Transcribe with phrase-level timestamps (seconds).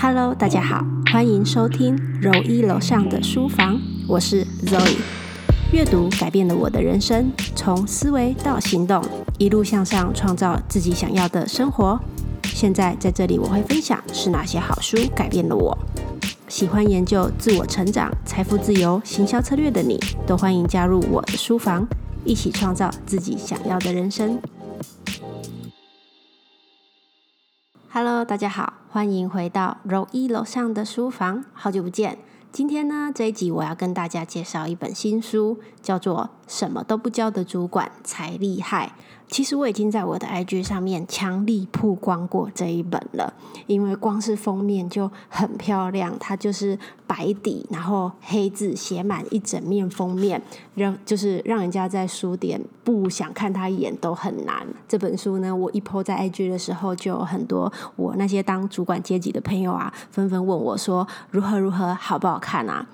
[0.00, 3.78] Hello，大家好，欢迎收听柔一楼上的书房，
[4.08, 4.96] 我是 Zoe。
[5.72, 9.04] 阅读改变了我的人生，从思维到行动，
[9.36, 12.00] 一路向上，创造自己想要的生活。
[12.44, 15.76] 现在在这里，我会分享是哪些好书改变了我。
[16.48, 21.86] 喜欢研究自我成长、财富自由、行销策略的你，都欢迎加入我的书房，
[22.24, 24.40] 一起创造自己想要的人生。
[27.98, 32.18] Hello，大家好，欢迎回到柔一楼上的书房，好久不见。
[32.52, 38.92] 今天呢，这一集我要跟大家介绍一本新书，叫做《什么都不教的主管才厉害》。
[39.28, 43.34] 其实我已经在我的 IG 上面强力曝光过这一本了，
[43.66, 50.40] 因为光是封面就很漂亮，它就是白底，然后黑字写满一整面封面，
[50.76, 54.64] 让就是让人家在书店不想看他一眼都很难。
[54.86, 62.86] 这本书呢，我一 po 在 IG 的时候，就有很多我那些当主管阶级的朋友啊，纷纷问我说如何如何好不好看啊？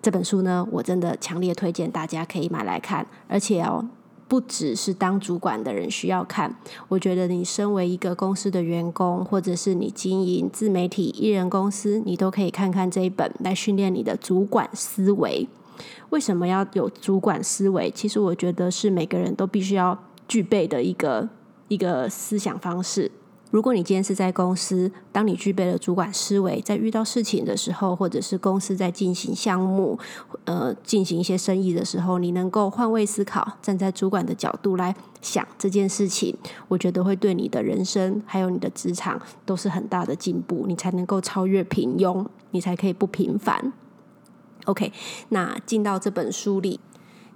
[0.00, 3.84] 这本书呢，我真的强烈推荐大家可以买来看，而且哦。
[4.30, 6.54] 不只是当主管的人需要看，
[6.86, 15.48] 我觉得你身为一个公司的员工，或者是你经营自媒体艺人公司，你都可以看看这一本来训练你的主管思维。
[16.10, 17.90] 为什么要有主管思维？
[17.90, 21.28] 其实我觉得是每个人都必须要具备的一个
[21.66, 23.10] 一个思想方式。
[23.50, 29.98] 如果你今天是在公司，当你具备了主管思维，在遇到事情的时候，或者是公司在进行项目、
[30.44, 36.36] 呃进行一些生意的时候，你能够换位思考，站在主管的角度来想这件事情，
[36.68, 43.72] 我觉得会对你的人生还有你的职场都是很大的进步，你才能够超越平庸，你才可以不平凡。
[44.66, 44.92] OK，
[45.30, 46.78] 那进到这本书里。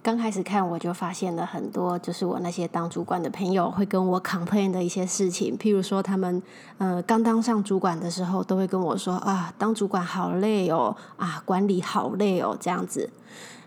[0.05, 6.43] 刚开始看我就发现了很多，就是我那些当主管的朋友会跟我 complain 的一些事情，譬如说他们
[6.77, 13.09] 呃刚当上主管的时候，都会跟我说啊，当主管好累哦，啊管理好累哦，这样子。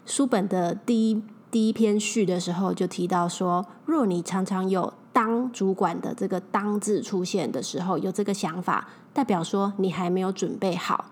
[0.06, 11.06] 书本的第一第一篇序的时候就提到说，若你常常有当主管的这个“当”字出现的时候，有这个想法，代表说你还没有准备好，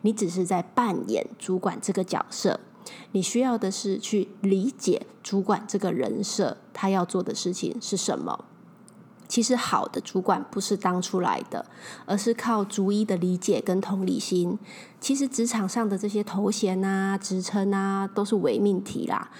[0.00, 2.58] 你只是在扮演主管这个角色。
[3.12, 8.44] 你需要的是去理解主管这个人设，他要做的事情是什么。
[9.28, 11.64] 其实好的主管不是当出来的，
[12.04, 14.58] 而是靠逐一的理解跟同理心。
[14.98, 19.30] 其实职场上的这些头衔啊、职称啊，都是伪命题啦。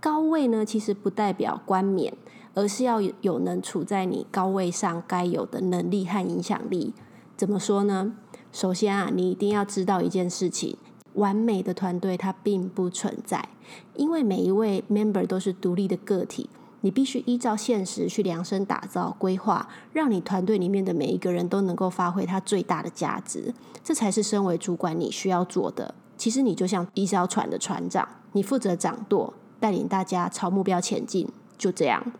[0.00, 2.12] 高位呢，其实不代表冠冕，
[2.52, 6.92] 而是要有能处在你高位上该有的能力和影响力。
[7.34, 8.14] 怎么说呢？
[8.52, 10.76] 首先啊，你一定要知道一件事情。
[11.14, 13.48] 完美的团队它并不存在，
[13.94, 16.48] 因为每一位 member 都是独立的个体，
[16.80, 25.94] 你必须依照现实去量身打造规划，让你团队里面的每一个人都能够发挥他最大的价值，这才是身为主管你需要做的。
[26.16, 32.12] 其实你就像一艘船的船长，你负责掌舵，带领大家朝目标前进，就这样。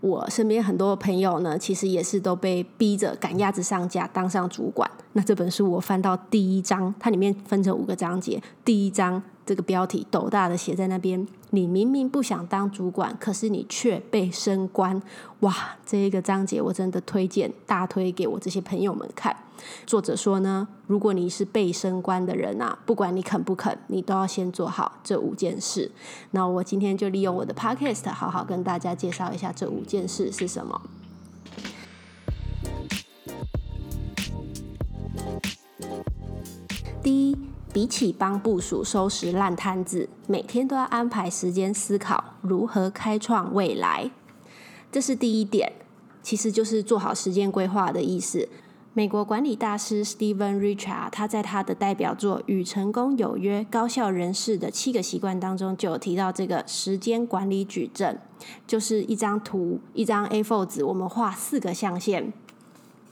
[0.00, 4.90] 我身边很多朋友呢，其实也是都被逼着赶鸭子上架，当上主管。
[5.14, 9.22] 那这本书我翻到第一章，它里面分成五个章节，第一章。
[9.46, 15.00] 这个标题斗大的写在那边，你明明不想当主管，可是你却被升官，
[15.40, 15.54] 哇！
[15.86, 19.36] 这一个章节我真的推荐大推给我这些朋友们看。
[19.86, 25.90] 作者说呢，如果你是被升官的人啊，不管你肯不肯，你都要先做好这五件事。
[26.32, 30.82] 那我今天就利用我的 podcast，好好跟大家介绍一下这五件事是什么。
[37.02, 37.36] 第一。
[37.72, 44.10] 比起帮部署收拾烂摊子，每天都要安排时间思考如何开创未来，
[44.90, 45.74] 这是第一点。
[46.22, 48.48] 其实就是做好时间规划的意思。
[48.96, 58.18] 美国管理大师 Steven Richard 他在他的代表作《与成功有约：高效人士的七个习惯》当中就有提到这个时间管理矩阵，
[58.66, 62.32] 就是一张图，一张 A4 纸，我们画四个象限。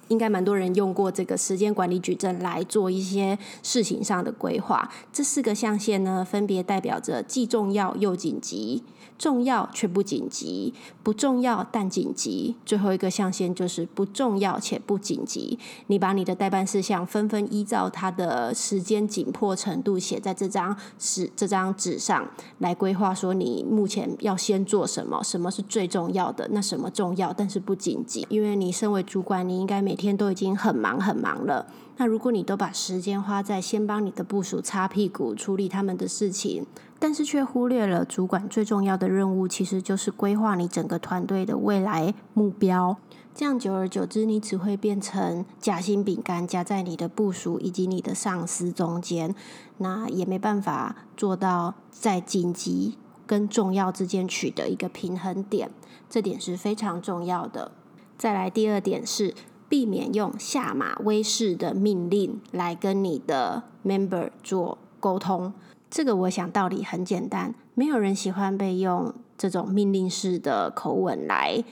[0.09, 4.91] 应该蛮多人用过这个时间管理矩阵来做一些事情上的规划。
[5.13, 8.83] 这四个象限呢，分别代表着既重要又紧急。
[9.17, 10.75] 重要却不紧急，
[11.05, 12.57] 不重要但紧急。
[12.67, 15.57] 最后一个象限就是不重要且不紧急。
[15.87, 22.29] 你把你的代办事项纷纷依照它的时间紧迫程度写在这张纸这张纸上
[22.59, 28.27] 来规划，说你目前要先做什么，什么是最重要的，那什么重要但是不紧急。
[28.29, 31.69] 因为你身为主管，你应该每每天都已经很忙很忙了。
[31.99, 36.67] 那如果你都把时间花在先帮你的部署擦屁股、处理他们的事情，
[36.99, 42.97] 但是却忽略了主管最重要的任务，其实就是规划你整个团队的未来目标。
[43.37, 49.33] 这样久而久之，你只会变成夹心饼干，夹在你的部署以及你的上司中间，
[49.79, 52.99] 那也没办法做到在紧急
[53.29, 55.71] 跟重要之间取得一个平衡点，
[56.11, 57.71] 这点是非常重要的。
[58.17, 59.35] 再来第二点是，
[59.69, 65.53] 避免用下马威式的命令来跟你的 member 做沟通。
[65.91, 71.63] 这个我想道理很简单，没有人喜欢被用这种命令式的口吻来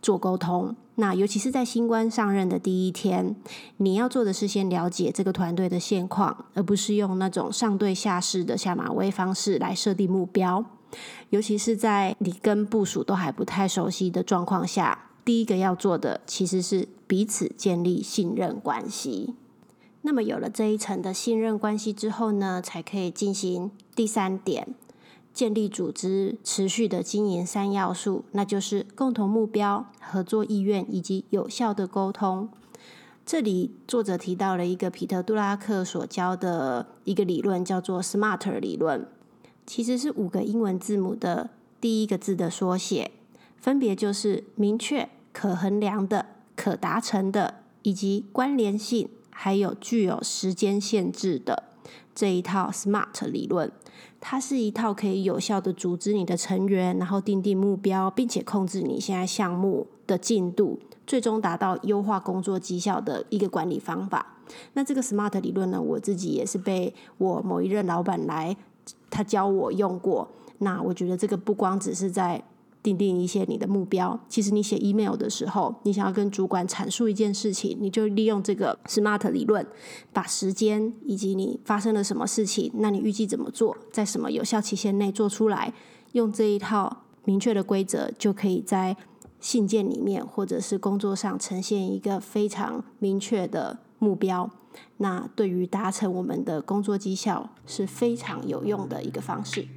[0.00, 0.76] 做沟通。
[0.96, 3.34] 那尤其是在新官上任的第一天，
[3.78, 10.62] 你要做的是先了解这个团队的现况，而不是用那种上对下式的下马威方式来设定目标。
[11.30, 19.34] 尤其是在你跟部署都还不太熟悉的状况下，第一个要做的其实是彼此建立信任关系。
[20.02, 24.74] 那么有了这一层的信任关系之后呢，才可以进行第三点。
[25.32, 32.50] 建立组织持续的经营三要素，那就是共同目标、合作意愿以及有效的沟通。
[33.24, 39.06] 这里作者提到了一个皮特·杜拉克所教的一个理论，叫做 SMART 理论，
[39.64, 41.48] 其实是五个英文字母的
[41.80, 43.12] 第一个字的缩写，
[43.62, 46.26] 分别就是明确、可衡量的、
[46.56, 51.62] 可达成的，以及关联性，还有具有时间限制的
[52.12, 53.70] 这一套 SMART 理论。
[54.20, 64.38] 它是一套可以有效的组织你的成员，然后定定目标，并且控制你现在项目的进度，最终达到优化工作绩效的一个管理方法。
[64.72, 68.56] 那这个 SMART 理论呢，我自己也是被我某一任老板来
[69.08, 70.28] 他教我用过。
[70.58, 72.42] 那我觉得这个不光只是在
[72.82, 74.18] 定定一些你的目标。
[74.28, 79.66] 其实你写 email 的时候，你想要跟主管阐述一件事情，你就利用这个 SMART 理论，
[80.12, 85.72] 把时间以及你发生了什么事情，那你预计怎么做，在什么有效期限内做出来，
[86.12, 88.96] 用这一套明确的规则，就可以在
[89.38, 94.50] 信件里面或者是工作上呈现一个非常明确的目标。
[94.96, 99.68] 那对于达成我们的工作绩效是非常有用的一个方式。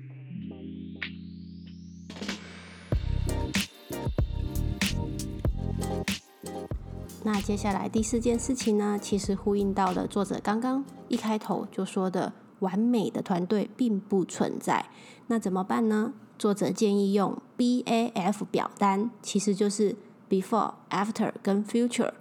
[7.26, 14.86] 那接下来第四件事情呢，其实呼应到了作者刚刚一开头就说的，完美的团队并不存在。
[15.26, 16.14] 那怎么办呢？
[16.38, 19.96] 作者建议用 BAF 表单，其实就是
[20.30, 22.12] Before、After 跟 Future，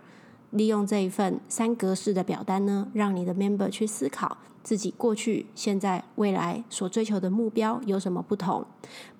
[0.48, 8.64] 利用这一份三格式的表单呢，让你的 Member 去思考自己过去、现在、未来所追求的目标有什么不同。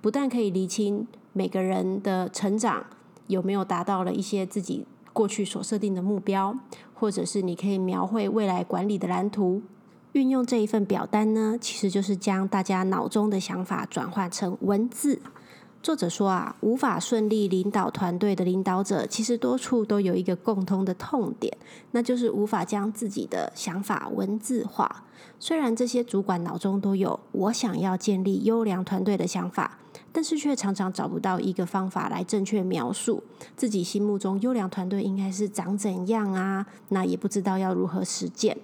[0.00, 2.86] 不但可以厘清每个人的成长
[3.26, 4.86] 有没有达到了一些自己。
[5.14, 6.54] 过去所设定的目标，
[6.92, 9.62] 或者是你可以描绘未来管理的蓝图。
[10.12, 15.22] 运用这一份表单呢，其实就是将大家脑中的想法转换成文字。
[15.84, 21.54] 作者说啊，无法顺利领导团队的领导者，其实多处都有一个共通的痛点，
[21.90, 25.04] 那就是无法将自己的想法文字化。
[25.38, 29.78] 虽然这些主管脑中都有我想要建立优良团队的想法。
[30.10, 33.22] 但是却常常找不到一个方法来正确描述
[33.56, 36.66] 自己心目中优良团队应该是长怎样啊？
[36.90, 38.56] 那也不知道要如何实践。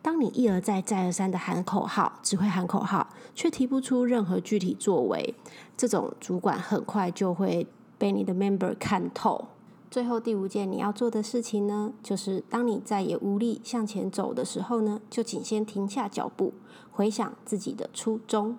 [0.00, 5.34] 当你一而再、再而三的喊口号，只会喊口号，却提不出任何具体作为，
[5.82, 7.66] 这种主管很快就会
[7.98, 9.46] 被你的 member 看透。
[9.90, 16.54] 最后第五件你要做的事情呢，就是当你再也无力向前走的时候呢，就请先停下脚步，
[16.92, 18.56] 回想自己的初衷。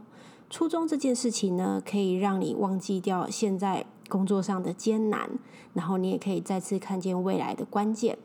[0.50, 5.30] 初衷这件事情呢，可以让你忘记掉现在工作上的艰难，
[5.74, 8.18] 然后你也可以再次看见未来的关键。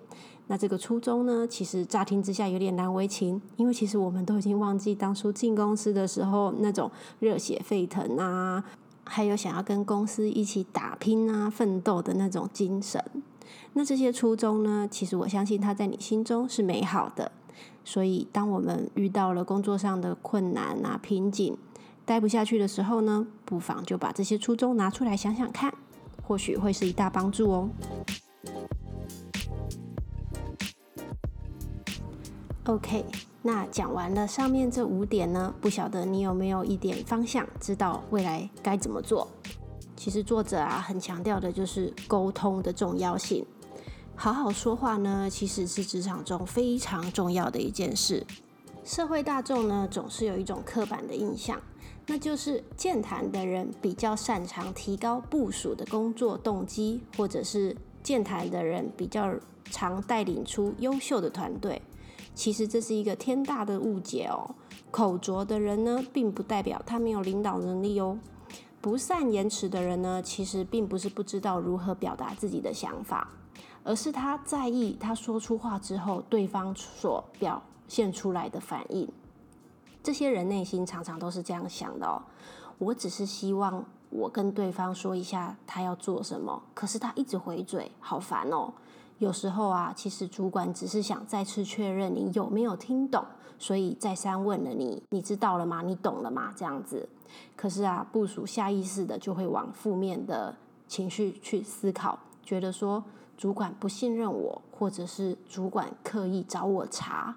[0.49, 6.91] 那这个初衷呢，其实乍听之下有点难为情，因为其实我们都已经忘记当初进公司的时候那种
[7.21, 8.65] 热血沸腾啊，
[9.09, 13.03] 还有想要跟公司一起打拼啊、奋斗的那种精神。
[13.73, 17.33] 那这些初衷呢，其实我相信它在你心中是美好的。
[17.85, 21.57] 所以，当我们遇到了工作上的困难啊、瓶颈，
[22.05, 25.73] 待不下去的时候呢，不妨就把这些初衷拿出来想想看，
[26.23, 27.71] 或许会是一大帮助哦。
[32.67, 33.07] OK，
[33.49, 39.27] 那讲完了上面这五点呢，不晓得你有没有一点方向，知道未来该怎么做？
[39.97, 43.43] 其实作者啊，很强调的就是沟通的重要性。
[44.15, 48.23] 好好说话呢，其实是职场中非常重要的一件事。
[48.85, 51.59] 社会大众呢，总是有一种刻板的印象。
[52.07, 59.35] 那就是健谈的人比较擅长提高部署的工作动机，或者是健谈的人比较
[59.71, 61.81] 常带领出优秀的团队。
[62.39, 64.55] 其实这是一个天大的误解哦。
[64.93, 68.17] 口拙的人呢，并不代表他没有领导能力哦。
[68.81, 73.29] 不善言辞的人呢，其实并不是不知道如何表达自己的想法，
[73.83, 79.09] 而是他在意他说出话之后，对方所表现出来的反应。
[80.01, 82.23] 这些人内心常常都是这样想的哦。
[82.79, 88.73] 我只是希望我跟对方说一下他要做什么，可是他一直回嘴，好烦哦。
[89.19, 93.25] 有时候啊，其实主管只是想再次确认你有没有听懂，
[93.59, 95.83] 所以再三问了你，你知道了吗？
[95.83, 96.53] 你懂了吗？
[96.57, 97.09] 这样子。
[97.57, 100.55] 可是啊，部署下意识的就会往负面的
[100.87, 103.03] 情绪去思考，觉得说
[103.37, 107.37] 主管不信任我，或者是主管刻意找我查。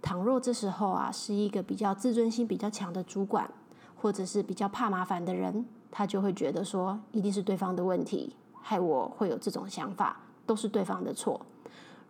[0.00, 3.50] 倘若这时候啊，是一个比较自尊心比较强的主管，
[3.94, 10.16] 或者是比较怕麻烦的人，他就会觉得说，一定是对方的问题，害我会有这种想法。
[10.46, 11.40] 都是对方的错，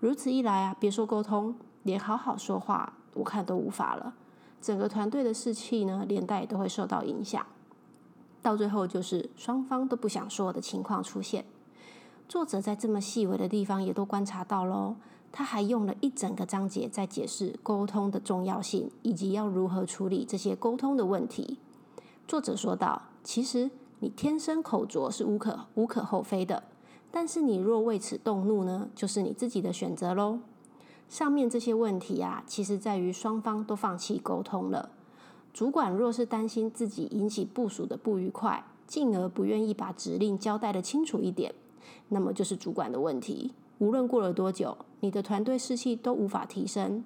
[0.00, 4.14] 如此一来啊，别说沟通，连好好说话，我看都无法了。
[4.60, 7.46] 整个团队的士气呢，连带都会受到影响。
[8.40, 11.44] 到最后，就是双方都不想说的情况出现。
[12.28, 14.96] 作者在这么细微的地方也都观察到喽。
[15.36, 21.58] 他还用了一整个章节在解释沟通的重要性，以及要如何处理这些沟通的问题。
[22.28, 26.62] 作者说道：“其实你天生口拙是无可无可厚非的。”
[27.16, 30.40] 但是你若为此动怒呢，就是你自己的选择喽。
[31.08, 34.90] 上面这些问题啊，其实在于双方都放弃沟通了。
[35.52, 41.54] 主管若是担心自己引起部署的不愉快，进而不愿意把指令交代的清楚一点，
[42.08, 43.52] 那么就是主管的问题。
[43.78, 47.04] 无论过了多久，你的团队士气都无法提升，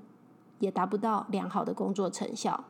[0.59, 2.65] 也达不到良好的工作成效。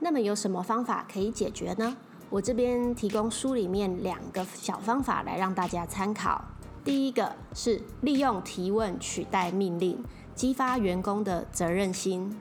[0.00, 1.96] 那么有什么方法可以解决呢？
[2.28, 6.44] 我这边提供书里面两个小方法来让大家参考。
[6.86, 10.04] 第一个是利用提问取代命令，
[10.36, 12.40] 激发员工的责任心。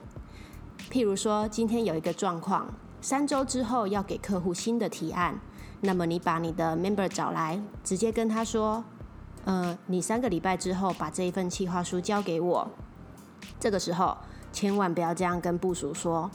[0.91, 2.71] 譬如说，今天有一个状况，
[3.01, 5.39] 三周之后要给客户新的提案，
[5.81, 8.83] 那么你把你的 member 找来，直接跟他说
[9.45, 12.69] ：“呃，你三个礼拜之后把这一份计划书交给我。”
[13.59, 14.15] 这个时候
[14.53, 16.29] 千万不要这样跟部署说，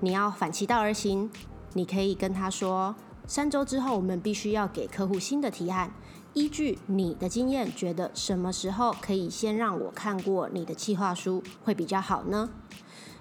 [0.00, 1.30] 你要反其道而行，
[1.72, 2.94] 你可以跟他说
[3.26, 5.90] ：“三周之后我们必须要给客户新的提案。”
[6.34, 12.48] 依据你的经验，觉得什么时候可以先让我看过你的计划书会比较好呢？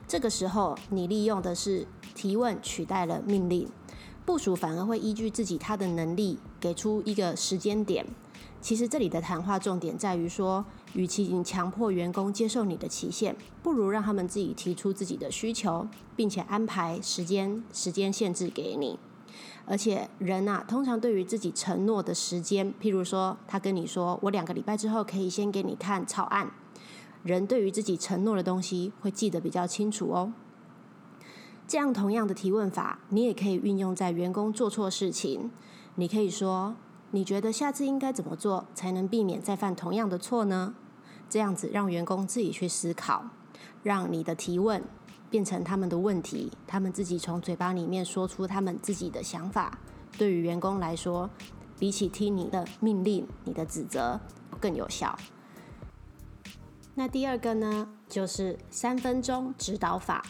[0.07, 3.67] 这个时候，你利用的是提问取代了命令，
[4.25, 8.05] 部署反而会依据自己他的能力给出一个时间点。
[8.61, 10.63] 其实这里的谈话重点在于说，
[10.93, 18.97] 与其强迫员工接受你的期限，不如让他们自己提出自己的需求，并且安排时间时间限制给你。
[19.65, 26.51] 而且人啊，通常对于自己承诺的时间，譬如说他跟你说我两个礼拜之后可以先给你看草案，
[27.23, 30.33] 人对于自己承诺的东西会记得比较清楚哦。
[31.67, 35.51] 这样同样的提问法，你也可以运用在员工做错事情。
[35.95, 36.75] 你可以说，
[37.11, 40.73] 你觉得下次应该怎么做才能避免再犯同样的错呢？
[41.29, 43.25] 这样子让员工自己去思考，
[43.83, 44.83] 让你的提问。
[45.31, 49.79] 变成他们的问题，他们自己从嘴巴里面说出他们自己的想法。
[50.17, 51.29] 对于员工来说，
[51.79, 54.19] 比起听你的命令、你的指责
[54.59, 55.17] 更有效。
[56.93, 60.23] 那第二个呢，就是三分钟指导法。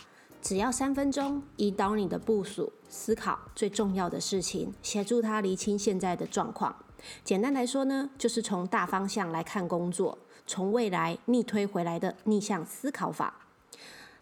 [0.43, 6.75] 只要三分钟，引导你的部署思考最重要的事情，协助他厘清现在的状况。
[7.23, 13.40] 简单来说呢，就是从大方向来看工作，从未来逆推回来的逆向思考法。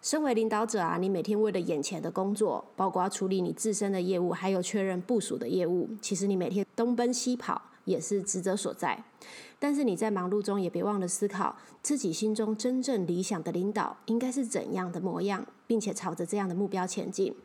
[0.02, 9.04] 身为领导者啊，你每天为了眼前的工作，包括处理你自身的业务，还有确认部署的业务，其实你每天东奔西跑也是职责所在。
[9.60, 17.36] 但是你在忙碌中也别忘了思考自己心中真正理想的领导应该是怎样的模样，并且朝着这样的目标前进。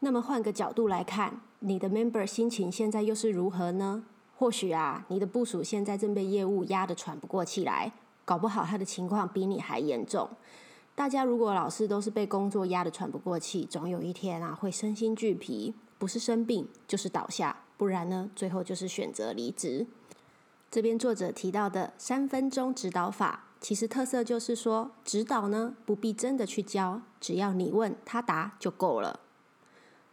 [0.00, 4.04] 那么换个角度来看，你的 member 心情现在又是如何呢？
[4.38, 7.92] 或许啊，你的部署现在正被业务压得喘不过气来，
[8.24, 10.28] 搞不好他的情况比你还严重。
[10.96, 19.86] 大家如果老是都是被工作压得喘不过气，总有一天啊会身心俱疲，不是生病就是倒下，不然呢最后就是选择离职。
[20.70, 29.20] 这边作者提到的三分钟指导法，其实特色就是说，指导呢不必真的去教，只要你问他答就够了。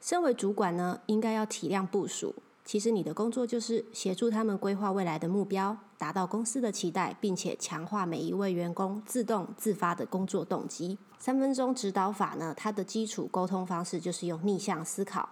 [0.01, 2.35] 身为主管呢，应该要体谅部署。
[2.65, 10.97] 其实你的工作就是协助他们规划未来的目标，达到公司的期待，并且强化每一位员工自动自发的工作动机。
[11.17, 15.29] 三分钟指导法呢，它的基础沟通方式就是用逆向思考。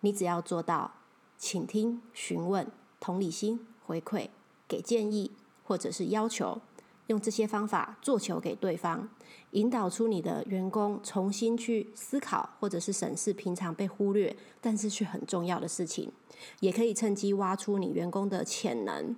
[0.00, 0.92] 你只要做到
[1.38, 2.70] 倾听、询问、
[3.00, 4.28] 同理心、回馈、
[4.68, 5.30] 给建议
[5.64, 6.60] 或者是要求，
[7.06, 9.08] 用这些方法做球给对方，
[9.52, 16.12] 引导出你的员工重新去思考，或者是审视平常被忽略但是却很重要的事情，
[16.60, 19.16] 也可以趁机挖出你员工的潜能，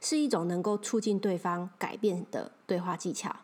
[0.00, 3.34] 是一种能够促进对方改变的对话技巧。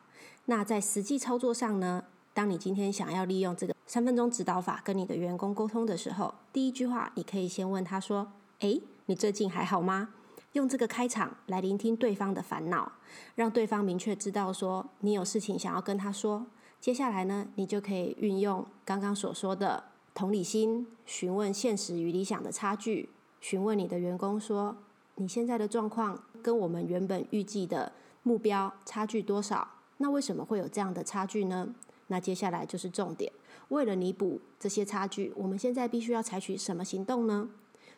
[0.47, 2.05] 那在实际操作上呢？
[2.35, 8.31] 当你今天想要利用这个三分钟指导法跟你的员工沟通的时候，第一句话你可以先问他说
[8.61, 10.11] ：“诶，你最近还好吗？”
[10.53, 12.93] 用这个开场来聆听对方的烦恼，
[13.35, 16.47] 让对方明确知道说你有事情想要跟他说。
[16.81, 19.83] 接下来呢，你就可以运用刚刚所说的
[20.15, 24.77] 同理心，询问现实与理想的差距，询问你的员工说
[25.21, 27.91] 你现在的状况跟我们原本预计的
[28.23, 29.67] 目标差距多少？
[29.97, 31.75] 那为什么会有这样的差距呢？
[32.07, 33.33] 那接下来就是重点，
[33.69, 37.49] 为了弥补这些差距，我们现在必须要采取什么行动呢？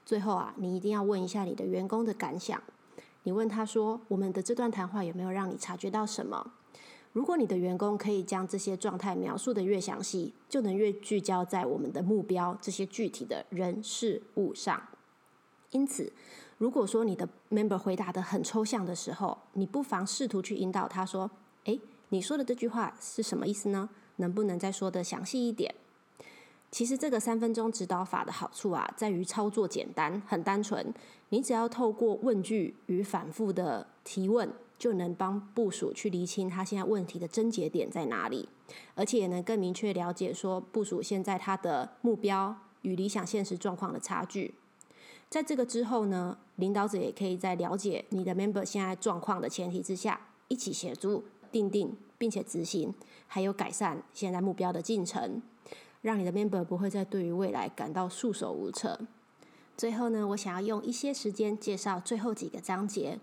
[0.07, 2.61] 最后啊，你一定要问一下你的员工的感想。
[3.25, 6.53] 你问他说：“我们的这段谈话有没有让你察觉到什么？”
[7.13, 14.83] 如果你的员工可以将这些状态描述的越详细，就能越聚焦在我们的目标这些具体的人事物上。
[15.73, 16.13] 因此，
[16.61, 21.31] 如果说你的 member 回答的很抽象的时候，你不妨试图去引导他说
[21.65, 25.75] ：“诶，你说的这句话是什么意思呢？”能不能再说的详细一点？
[26.71, 30.93] 其实这个三分钟指导法的好处啊，在于操作简单，很单纯。
[31.31, 38.47] 你只要透过问句与反复的提问，就能帮部署去厘清他现在问题的症结点在哪里，
[38.95, 44.53] 而且也能更明确了解说部署现在他的目标与理想现实状况的差距。
[45.31, 51.97] 在这个之后呢，领导者也可以在了解你的 member 现在状况的前提之下，一起协助定定。
[52.21, 52.93] 并且执行，
[53.27, 55.41] 还有改善现在目标的进程，
[56.03, 59.01] 让你的 member 不会再对于未来感到束手无策。
[59.75, 63.19] 最后呢，我想要用一些时间介绍最后几个章节。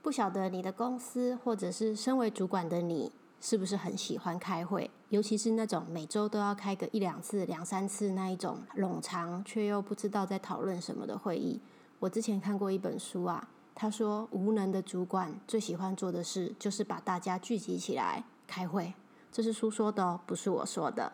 [0.00, 4.90] 不晓得你的公司或者是身为主管的你，是不是很喜欢开会？
[5.10, 11.60] 尤其是那种每周都要开个一两次、两三次那一种冗长却又不知道在讨论什么的会议。
[12.00, 13.48] 我之前看过一本书啊。
[13.72, 18.92] 他说：“无能的主管最喜欢做的事，就是把大家聚集起来开会。”
[19.32, 21.10] 这是书说的哦，不是我说的。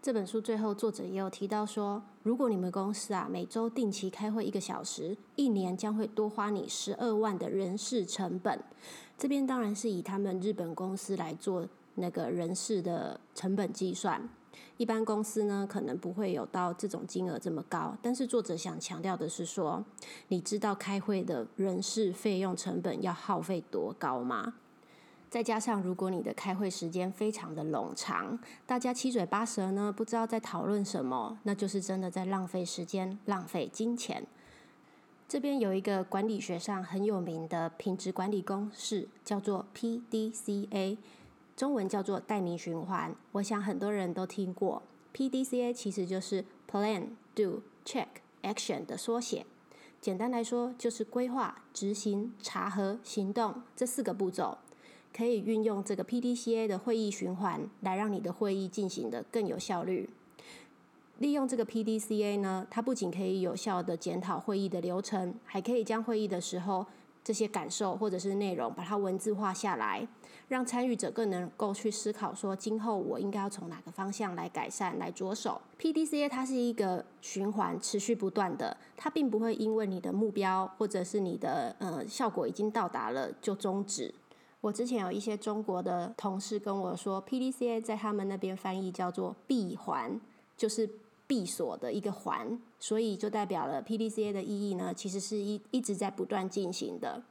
[0.00, 8.62] 这本书最后作者也有提到说，如果你们公司啊每周定期开会一个小时，一年将会多花你十二万的人事成本。
[9.18, 14.28] 这边当然是以他们日本公司来做那个人事的成本计算。
[14.76, 17.96] 一般公司呢，可能不会有到这种金额这么高。
[18.02, 19.84] 但是作者想强调的是说，
[20.28, 24.54] 你知道开会的人事费用成本要耗费多高吗？
[25.30, 34.26] 再加上如果你的开会时间非常的冗长，大家七嘴八舌呢，不知道在讨论什么，那就是真的在浪费时间、浪费金钱。
[35.26, 40.98] 这边有一个管理学上很有名的品质管理公式，叫做 PDCA。
[41.56, 44.82] 中文叫做代名循环，我想很多人都听过。
[45.14, 48.06] PDCA 其实就是 Plan、Do、Check、
[48.42, 49.44] Action 的缩写。
[50.00, 54.58] 简单来说，就是规划、执行、查核、行动这四个步骤。
[55.14, 60.08] 可以运用这个 PDCA 的会议循环，来让你的会议进行的更有效率。
[61.18, 66.86] 利用这个 PDCA 呢，它不仅可以有效的检讨会议的流程，还可以将会议的时候。
[67.24, 70.06] 这些感受或者是内容，把它文字化下来，
[70.48, 75.60] 让参与者更能够去思考，说今后我应该要从哪个方向来改善、来着手。
[75.78, 84.12] PDCA 它是一个循环，持续不断的，它并不会因为你的目标或者是你的呃效果已经到达了就终止。
[84.60, 90.20] 我之前有一些中国的同事跟我说，PDCA 在他们那边翻译叫做闭环，
[90.56, 90.88] 就是。
[91.32, 97.22] 闭锁的一个环，所以就代表了 PDCA 的意义呢，其实是一一直在不断进行的。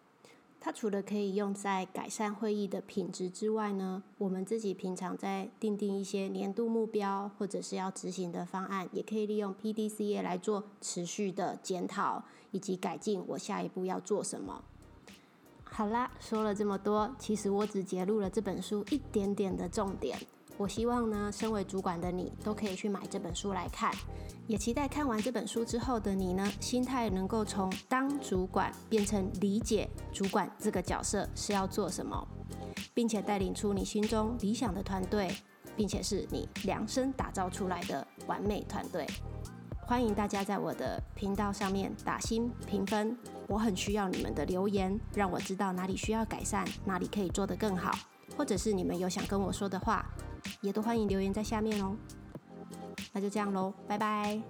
[0.60, 13.24] 它除了可以用在改善会议的品质之外呢，我们自己平常在定定一些年度目标或者是要执行的方案，也可以利用 PDCA 来做持续的检讨以及改进。
[13.28, 14.64] 我下一步要做什么？
[15.64, 20.18] 好啦，说了这么多，其实我只揭露了这本书一点点的重点。
[20.62, 23.92] 我希望呢，身为主管的你都可以去买这本书来看，
[24.46, 32.28] 也期待看完这本书之后的你呢，心态能够从当主管变成理解主管这个角色是要做什么，
[32.94, 35.36] 并且带领出你心中理想的团队，
[35.76, 39.08] 并且是你量身打造出来的完美团队。
[39.80, 47.92] 欢迎大家在我的频道上面打新评分，我很需要你们的留言，让我知道哪里需要改善，哪里可以做得更好，
[48.38, 50.06] 或者是你们有想跟我说的话。
[50.62, 51.96] 也都欢迎留言在下面哦，
[53.14, 54.42] 那就这样喽，拜拜。